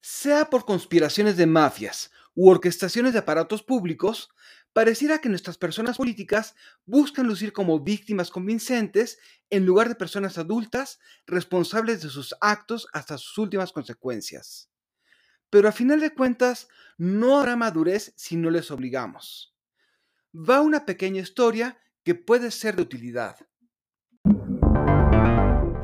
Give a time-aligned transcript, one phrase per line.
[0.00, 4.30] Sea por conspiraciones de mafias u orquestaciones de aparatos públicos,
[4.72, 6.54] pareciera que nuestras personas políticas
[6.86, 9.18] buscan lucir como víctimas convincentes
[9.50, 14.70] en lugar de personas adultas responsables de sus actos hasta sus últimas consecuencias.
[15.50, 19.54] Pero a final de cuentas, no habrá madurez si no les obligamos.
[20.32, 23.36] Va una pequeña historia que puede ser de utilidad.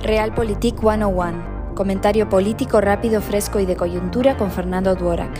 [0.00, 5.32] Realpolitik 101 Comentario político rápido, fresco y de coyuntura con Fernando Duorak.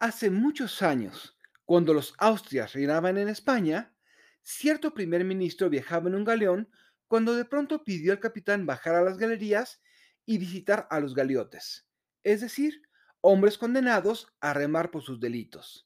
[0.00, 3.94] Hace muchos años, cuando los Austrias reinaban en España,
[4.42, 6.72] cierto primer ministro viajaba en un galeón
[7.06, 9.80] cuando de pronto pidió al capitán bajar a las galerías
[10.24, 11.86] y visitar a los galeotes,
[12.24, 12.82] es decir,
[13.20, 15.85] hombres condenados a remar por sus delitos.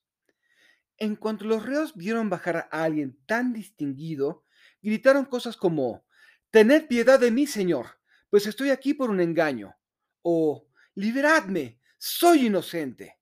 [1.00, 4.44] En cuanto los reos vieron bajar a alguien tan distinguido,
[4.82, 6.04] gritaron cosas como,
[6.50, 9.74] Tened piedad de mí, señor, pues estoy aquí por un engaño,
[10.20, 13.18] o Liberadme, soy inocente.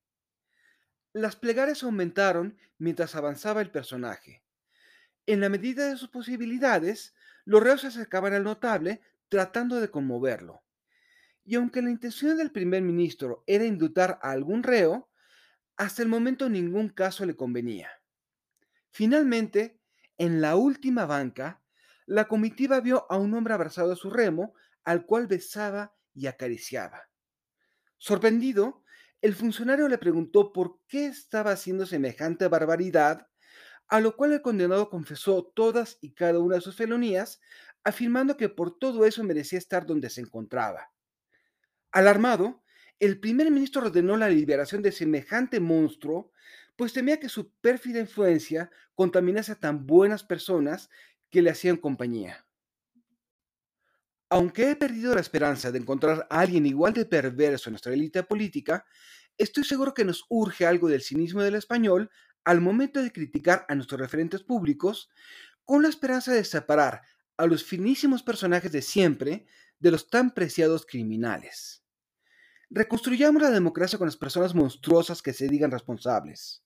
[1.12, 4.42] Las plegarias aumentaron mientras avanzaba el personaje.
[5.26, 10.64] En la medida de sus posibilidades, los reos se acercaban al notable tratando de conmoverlo.
[11.44, 15.07] Y aunque la intención del primer ministro era indultar a algún reo,
[15.78, 17.88] hasta el momento ningún caso le convenía.
[18.90, 19.80] Finalmente,
[20.18, 21.62] en la última banca,
[22.04, 27.08] la comitiva vio a un hombre abrazado a su remo, al cual besaba y acariciaba.
[27.96, 28.82] Sorprendido,
[29.22, 33.28] el funcionario le preguntó por qué estaba haciendo semejante barbaridad,
[33.88, 37.40] a lo cual el condenado confesó todas y cada una de sus felonías,
[37.84, 40.90] afirmando que por todo eso merecía estar donde se encontraba.
[41.92, 42.62] Alarmado,
[43.00, 46.32] el primer ministro ordenó la liberación de semejante monstruo,
[46.76, 50.90] pues temía que su pérfida influencia contaminase a tan buenas personas
[51.30, 52.46] que le hacían compañía.
[54.30, 58.22] Aunque he perdido la esperanza de encontrar a alguien igual de perverso en nuestra élite
[58.22, 58.84] política,
[59.38, 62.10] estoy seguro que nos urge algo del cinismo del español
[62.44, 65.10] al momento de criticar a nuestros referentes públicos,
[65.64, 67.02] con la esperanza de separar
[67.36, 69.46] a los finísimos personajes de siempre
[69.78, 71.84] de los tan preciados criminales.
[72.70, 76.62] Reconstruyamos la democracia con las personas monstruosas que se digan responsables.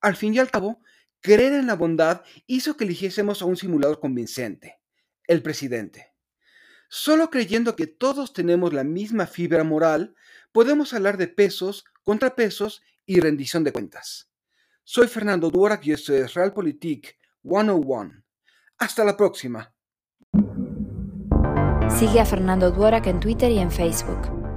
[0.00, 0.82] Al fin y al cabo,
[1.20, 4.80] creer en la bondad hizo que eligiésemos a un simulador convincente,
[5.26, 6.12] el presidente.
[6.88, 10.14] Solo creyendo que todos tenemos la misma fibra moral,
[10.52, 14.30] podemos hablar de pesos, contrapesos y rendición de cuentas.
[14.82, 18.24] Soy Fernando Duarak y esto es Realpolitik 101.
[18.78, 19.72] Hasta la próxima.
[21.90, 24.37] Sigue a Fernando Duarak en Twitter y en Facebook.